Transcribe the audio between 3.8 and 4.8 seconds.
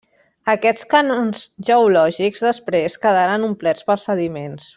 pels sediments.